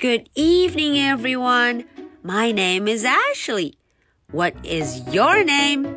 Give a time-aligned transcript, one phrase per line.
[0.00, 1.84] Good evening, everyone.
[2.22, 3.76] My name is Ashley.
[4.30, 5.94] What is your name?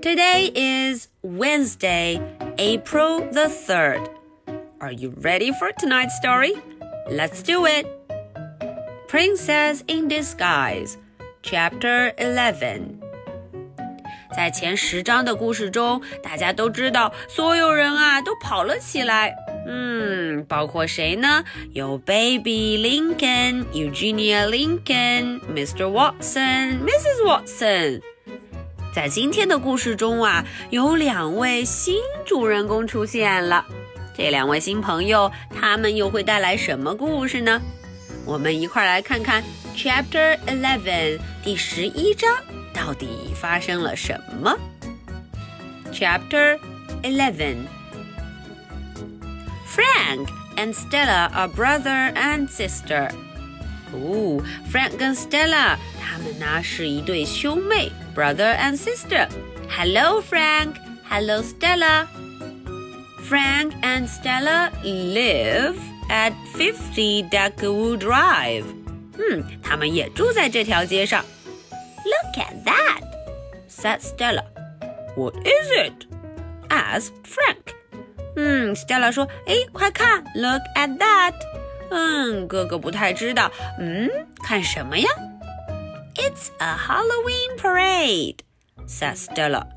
[0.00, 2.18] Today is Wednesday,
[2.56, 4.08] April the 3rd.
[4.80, 6.54] Are you ready for tonight's story?
[7.10, 7.84] Let's do it.
[9.06, 10.96] Princess in Disguise,
[11.42, 12.99] Chapter 11.
[14.34, 19.34] 在前十章的故事中，大家都知道，所有人啊都跑了起来。
[19.66, 21.44] 嗯，包括谁呢？
[21.72, 25.86] 有 Baby Lincoln、Eugenia Lincoln、Mr.
[25.90, 27.24] Watson、Mrs.
[27.26, 28.00] Watson。
[28.94, 33.64] 在今天的故事中啊，有两位新主人公出现了。
[34.16, 37.60] 这两位新朋友，他们又会带来什么故事呢？
[38.24, 39.42] 我们一块来看看
[39.76, 42.30] Chapter Eleven 第十一章。
[42.72, 44.56] 到底发生了什么
[45.92, 46.58] ？Chapter
[47.02, 47.66] Eleven
[49.66, 53.10] Frank and Stella are brother and sister.
[53.92, 59.28] 哦，Frank 跟 Stella 他们呢是一对兄妹，brother and sister.
[59.68, 60.74] Hello Frank,
[61.08, 62.06] hello Stella.
[63.28, 65.76] Frank and Stella live
[66.08, 68.64] at 50 Deckawoo Drive.
[69.16, 71.24] Hmm, 嗯，他们也住在这条街上。
[72.29, 73.01] Look at that,
[73.67, 74.43] said Stella.
[75.15, 76.05] What is it?
[76.69, 77.73] asked Frank.
[78.35, 81.33] 嗯，Stella 说：“哎，快看，Look at that。”
[81.89, 83.51] 嗯，哥哥不太知道。
[83.79, 84.09] 嗯，
[84.43, 85.09] 看什么呀？
[86.15, 88.39] It's a Halloween parade,
[88.87, 89.67] said Stella.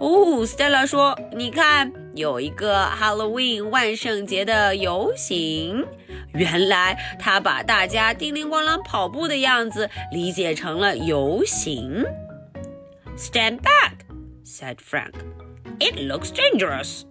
[0.00, 5.86] 哦，Stella 说：“你看，有一个 Halloween 万圣节的游行。”
[6.32, 12.04] 原来他把大家叮铃咣啷跑步的样子理解成了游行。
[13.18, 14.06] Stand back,
[14.42, 15.12] said Frank.
[15.78, 17.02] It looks dangerous.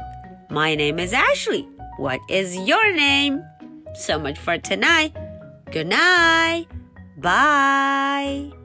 [0.50, 1.68] My name is Ashley.
[2.00, 3.44] What is your name?
[3.96, 5.12] So much for tonight.
[5.72, 6.68] Good night.
[7.18, 8.57] Bye.